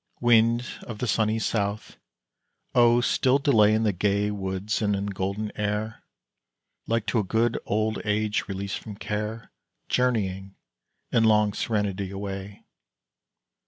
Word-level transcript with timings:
Wind 0.19 0.65
of 0.87 0.97
the 0.97 1.05
sunny 1.05 1.37
south! 1.37 1.97
oh, 2.73 3.01
still 3.01 3.37
delay 3.37 3.71
In 3.75 3.83
the 3.83 3.93
gay 3.93 4.31
woods 4.31 4.81
and 4.81 4.95
in 4.95 5.05
the 5.05 5.11
golden 5.13 5.51
air, 5.55 6.03
Like 6.87 7.05
to 7.05 7.19
a 7.19 7.23
good 7.23 7.59
old 7.67 7.99
age 8.03 8.47
released 8.47 8.79
from 8.79 8.95
care, 8.95 9.51
Journeying, 9.89 10.55
in 11.11 11.25
long 11.25 11.53
serenity, 11.53 12.09
away. 12.09 12.63